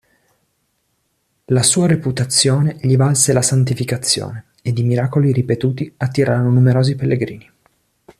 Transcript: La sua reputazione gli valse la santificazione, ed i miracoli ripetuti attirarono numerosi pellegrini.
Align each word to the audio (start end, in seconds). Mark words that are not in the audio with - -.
La 1.45 1.61
sua 1.61 1.85
reputazione 1.85 2.77
gli 2.81 2.95
valse 2.97 3.33
la 3.33 3.43
santificazione, 3.43 4.45
ed 4.63 4.79
i 4.79 4.83
miracoli 4.83 5.31
ripetuti 5.31 5.93
attirarono 5.97 6.49
numerosi 6.49 6.95
pellegrini. 6.95 7.47